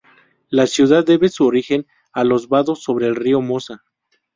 La 0.49 0.65
ciudad 0.65 1.05
debe 1.05 1.29
su 1.29 1.45
origen 1.45 1.85
a 2.11 2.23
los 2.23 2.49
vados 2.49 2.81
sobre 2.81 3.05
el 3.05 3.15
río 3.15 3.39
Mosa. 3.39 3.83